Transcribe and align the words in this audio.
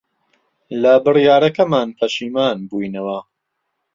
لە 0.81 0.93
بڕیارەکەمان 1.05 1.89
پەشیمان 1.97 2.57
بووینەوە. 2.69 3.19